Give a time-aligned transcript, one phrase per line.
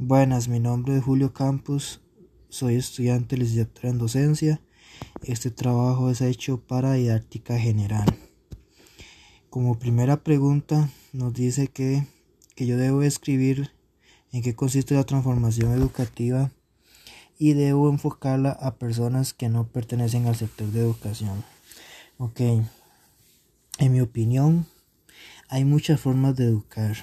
[0.00, 2.00] Buenas, mi nombre es Julio Campos,
[2.50, 4.60] soy estudiante de licenciatura en docencia.
[5.24, 8.06] Este trabajo es hecho para didáctica general.
[9.50, 12.06] Como primera pregunta nos dice que,
[12.54, 13.72] que yo debo escribir
[14.30, 16.52] en qué consiste la transformación educativa
[17.36, 21.42] y debo enfocarla a personas que no pertenecen al sector de educación.
[22.18, 24.64] Ok, en mi opinión,
[25.48, 26.96] hay muchas formas de educar.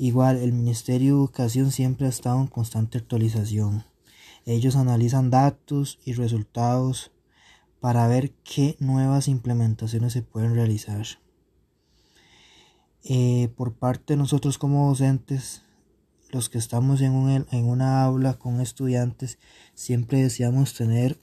[0.00, 3.84] Igual, el Ministerio de Educación siempre ha estado en constante actualización.
[4.46, 7.10] Ellos analizan datos y resultados
[7.80, 11.04] para ver qué nuevas implementaciones se pueden realizar.
[13.02, 15.64] Eh, por parte de nosotros como docentes,
[16.30, 19.40] los que estamos en, en una aula con estudiantes,
[19.74, 21.20] siempre deseamos tener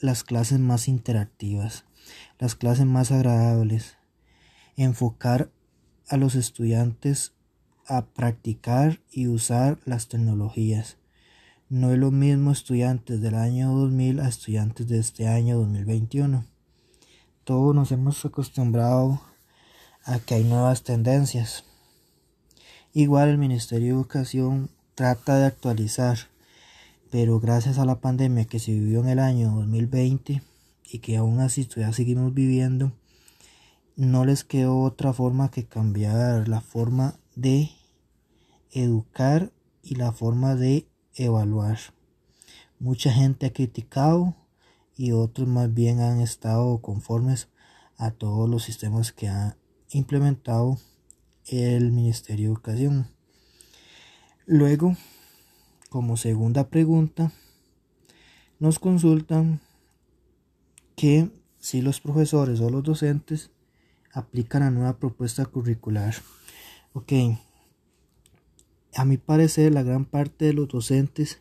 [0.00, 1.86] las clases más interactivas,
[2.38, 3.96] las clases más agradables,
[4.76, 5.50] enfocar
[6.08, 7.32] a los estudiantes
[7.88, 10.98] a practicar y usar las tecnologías.
[11.70, 16.44] No es lo mismo estudiantes del año 2000 a estudiantes de este año 2021.
[17.44, 19.20] Todos nos hemos acostumbrado
[20.04, 21.64] a que hay nuevas tendencias.
[22.92, 26.18] Igual el Ministerio de Educación trata de actualizar,
[27.10, 30.42] pero gracias a la pandemia que se vivió en el año 2020
[30.90, 32.92] y que aún así todavía seguimos viviendo,
[33.96, 37.70] no les quedó otra forma que cambiar la forma de
[38.72, 39.52] educar
[39.82, 41.78] y la forma de evaluar.
[42.78, 44.36] Mucha gente ha criticado
[44.96, 47.48] y otros más bien han estado conformes
[47.96, 49.56] a todos los sistemas que ha
[49.90, 50.78] implementado
[51.46, 53.10] el Ministerio de Educación.
[54.46, 54.96] Luego,
[55.88, 57.32] como segunda pregunta,
[58.58, 59.60] nos consultan
[60.96, 63.50] que si los profesores o los docentes
[64.12, 66.14] aplican la nueva propuesta curricular.
[66.92, 67.12] Ok,
[68.94, 71.40] a mi parecer la gran parte de los docentes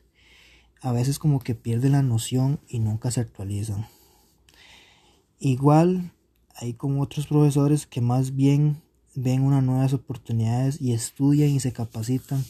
[0.81, 3.87] a veces como que pierden la noción y nunca se actualizan.
[5.39, 6.11] Igual
[6.55, 8.81] hay como otros profesores que más bien
[9.15, 12.43] ven unas nuevas oportunidades y estudian y se capacitan.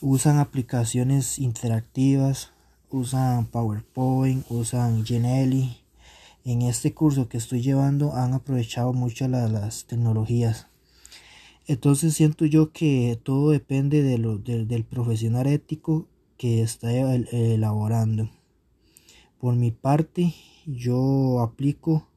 [0.00, 2.52] Usan aplicaciones interactivas,
[2.90, 5.78] usan PowerPoint, usan Genially.
[6.44, 10.68] En este curso que estoy llevando han aprovechado mucho las tecnologías
[11.66, 16.06] entonces siento yo que todo depende del profesional ético
[16.36, 18.30] que está elaborando.
[19.40, 20.34] Por mi parte,
[20.66, 22.08] yo aplico,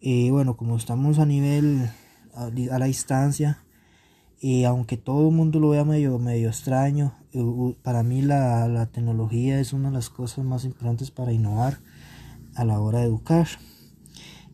[0.00, 1.90] eh, bueno, como estamos a nivel,
[2.34, 3.62] a, la distancia,
[4.40, 7.14] y aunque todo el mundo lo vea medio, medio extraño,
[7.82, 11.78] para mí la, la tecnología es una de las cosas más importantes para innovar
[12.54, 13.48] a la hora de educar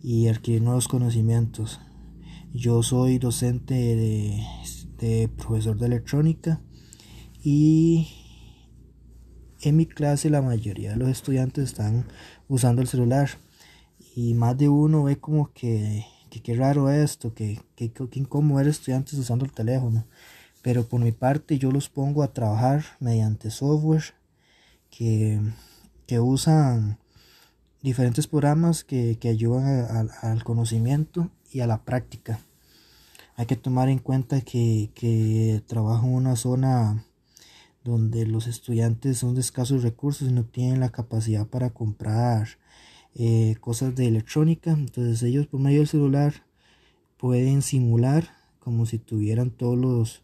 [0.03, 1.81] y adquirir nuevos conocimientos.
[2.55, 3.75] Yo soy docente
[4.99, 6.61] de, profesor de electrónica
[7.43, 8.09] y
[9.63, 12.07] en mi clase la mayoría de los estudiantes están
[12.49, 13.31] usando el celular
[14.15, 18.69] y más de uno ve como que, qué raro esto, que, que, que incómodo ver
[18.69, 20.05] estudiantes usando el teléfono.
[20.61, 24.15] Pero por mi parte yo los pongo a trabajar mediante software
[24.91, 25.41] que,
[26.07, 26.99] que usan
[27.81, 32.41] diferentes programas que, ayudan al conocimiento y a la práctica.
[33.37, 37.05] Hay que tomar en cuenta que, trabajo en una zona
[37.85, 42.59] donde los estudiantes son de escasos recursos y no tienen la capacidad para comprar
[43.15, 44.73] eh, cosas de electrónica.
[44.73, 46.47] Entonces ellos por medio del celular
[47.17, 50.23] pueden simular como si tuvieran todos los,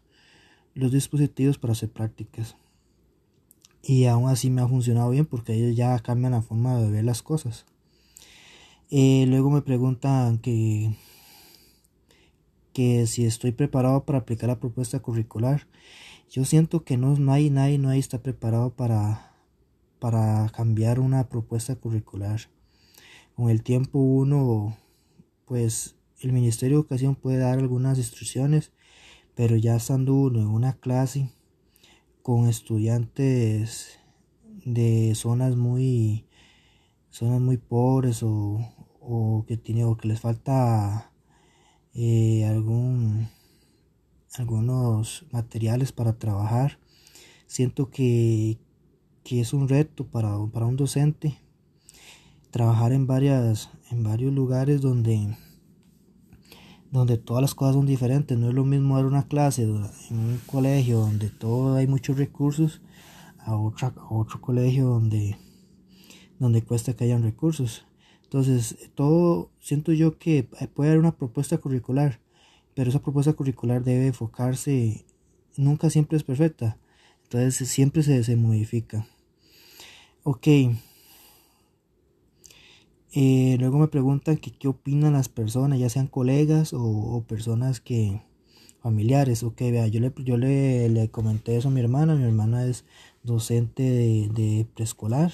[0.73, 2.55] los dispositivos para hacer prácticas.
[3.81, 7.03] Y aún así me ha funcionado bien porque ellos ya cambian la forma de ver
[7.03, 7.65] las cosas.
[8.91, 10.95] Eh, luego me preguntan que
[12.79, 15.67] que si estoy preparado para aplicar la propuesta curricular.
[16.31, 19.33] Yo siento que no, no hay nadie, no está preparado para,
[19.99, 22.39] para cambiar una propuesta curricular.
[23.35, 24.77] Con el tiempo uno,
[25.43, 28.71] pues el Ministerio de Educación puede dar algunas instrucciones,
[29.35, 31.29] pero ya estando uno en una clase
[32.21, 33.99] con estudiantes
[34.63, 36.27] de zonas muy
[37.09, 38.61] zonas muy pobres o,
[39.01, 41.08] o que tiene o que les falta
[41.93, 43.29] eh, algún,
[44.35, 46.79] algunos materiales para trabajar.
[47.47, 48.57] Siento que,
[49.25, 51.39] es un reto para, un docente
[52.49, 55.37] trabajar en, varias, en varios lugares donde,
[56.91, 58.37] donde todas las cosas son diferentes.
[58.37, 62.81] No es lo mismo dar una clase en un colegio donde todo hay muchos recursos
[63.39, 65.37] a, otra, a otro colegio donde,
[66.39, 67.85] donde cuesta que hayan recursos.
[68.29, 72.19] Entonces, todo siento yo que puede haber una propuesta curricular,
[72.75, 75.03] pero esa propuesta curricular debe enfocarse,
[75.57, 76.77] nunca siempre es perfecta.
[77.23, 79.07] Entonces siempre se, se modifica.
[80.21, 80.47] Ok.
[83.13, 88.21] Eh, luego me preguntan que qué opinan las personas, ya sean colegas o, personas que
[88.81, 89.41] familiares.
[89.43, 92.15] Ok, vea, yo le, yo le, comenté eso a mi hermana.
[92.15, 92.85] Mi hermana es
[93.23, 95.31] docente de, preescolar.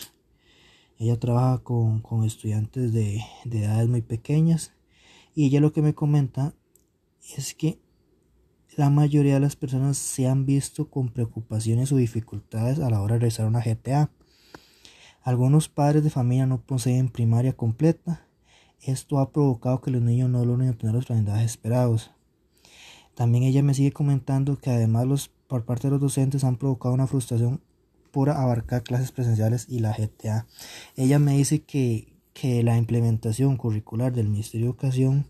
[0.98, 4.74] Ella trabaja con, estudiantes de, de edades muy pequeñas.
[5.34, 6.54] Y ella lo que me comenta
[7.36, 7.80] es que
[8.78, 13.16] la mayoría de las personas se han visto con preocupaciones o dificultades a la hora
[13.16, 14.12] de realizar una GTA.
[15.22, 18.28] Algunos padres de familia no poseen primaria completa.
[18.82, 22.12] Esto ha provocado que los niños no logren obtener los aprendizajes esperados.
[23.16, 26.94] También ella me sigue comentando que además los, por parte de los docentes han provocado
[26.94, 27.62] una frustración
[28.16, 30.48] por abarcar clases presenciales y la GTA.
[30.96, 35.26] Ella me dice que, que la implementación curricular del Ministerio de Educación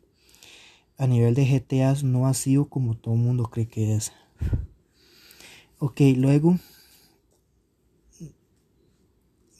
[0.96, 4.14] a nivel de GTAs no ha sido como todo el mundo cree que es.
[5.80, 6.60] Ok, luego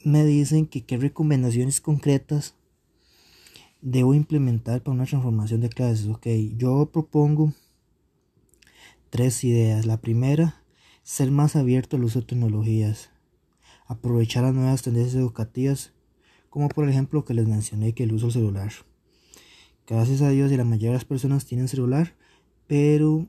[0.04, 2.54] me dicen que qué recomendaciones concretas
[3.82, 6.06] debo implementar para una transformación de clases.
[6.06, 7.52] Ok, yo propongo
[9.10, 9.84] tres ideas.
[9.84, 10.62] La primera,
[11.02, 13.10] ser más abierto al uso de tecnologías.
[13.86, 15.92] Aprovechar las nuevas tendencias educativas,
[16.50, 18.72] como por ejemplo que les mencioné que el uso del celular.
[19.86, 22.16] Gracias a Dios y la mayoría de las personas tienen celular,
[22.66, 23.28] pero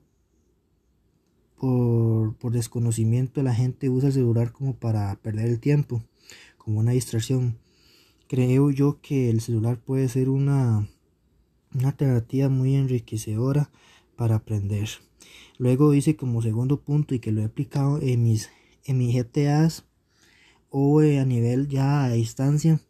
[1.58, 6.04] por, desconocimiento la gente usa el celular como para perder el tiempo
[6.58, 7.58] como una distracción.
[8.28, 10.90] Creo yo que el celular puede ser una,
[11.74, 13.70] una alternativa muy enriquecedora
[14.16, 14.90] para aprender.
[15.58, 18.50] Luego dice como segundo punto y que lo he aplicado en mis,
[18.86, 19.86] en mis GTAs
[20.70, 22.82] o a nivel ya a distancia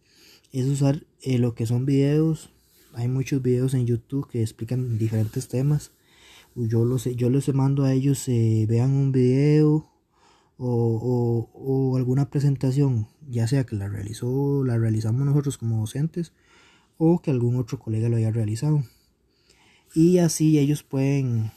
[0.52, 2.52] es usar eh, lo que son videos.
[2.94, 5.92] Hay muchos videos en YouTube que explican diferentes temas.
[6.56, 9.92] Yo los, yo les mando a ellos eh, vean un video
[10.58, 16.34] o, o, alguna presentación, ya sea que la realizó, la realizamos nosotros como docentes
[16.98, 18.84] o que algún otro colega lo haya realizado.
[19.94, 21.52] Y así ellos pueden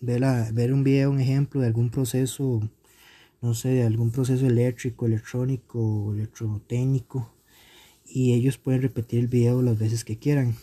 [0.00, 2.60] ver, ver un video, un ejemplo de algún proceso,
[3.40, 7.32] no sé, de algún proceso eléctrico, electrónico, electrotécnico.
[8.06, 10.56] Y ellos pueden repetir el video las veces que quieran.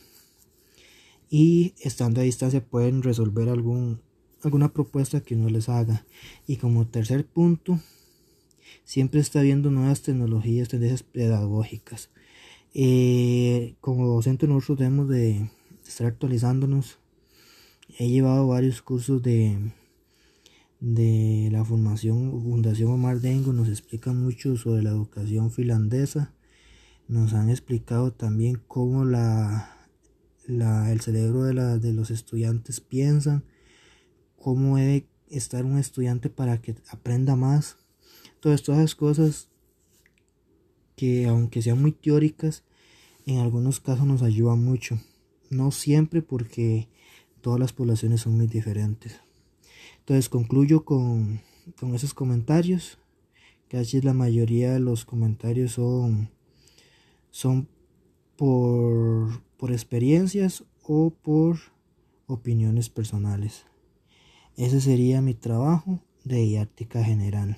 [1.29, 4.01] Y estando a distancia pueden resolver algún,
[4.44, 6.06] alguna propuesta que uno les haga.
[6.45, 7.79] Y como tercer punto,
[8.83, 12.09] siempre está viendo nuevas tecnologías, tendencias pedagógicas.
[12.74, 15.50] Eh, como docente nosotros debemos de
[15.85, 17.00] estar actualizándonos.
[17.97, 19.71] He llevado varios cursos de,
[20.79, 26.33] de la formación Fundación Omar Dengo, nos explica mucho sobre la educación finlandesa.
[27.07, 29.88] Nos han explicado también cómo la,
[30.45, 33.44] la, el cerebro de, de los estudiantes piensan
[34.38, 37.77] cómo debe estar un estudiante para que aprenda más.
[38.39, 39.50] Todas estas cosas
[40.95, 42.63] que aunque sean muy teóricas,
[43.25, 45.00] en algunos casos nos ayudan mucho.
[45.50, 46.88] No siempre porque
[47.41, 49.26] todas las poblaciones son muy diferentes.
[50.07, 51.42] Entonces concluyo con,
[51.77, 52.98] con esos comentarios.
[53.68, 56.30] Casi la mayoría de los comentarios son,
[57.30, 57.68] son
[58.38, 61.57] por, por experiencias o por
[62.25, 63.65] opiniones personales.
[64.56, 67.57] Ese sería mi trabajo de didáctica general.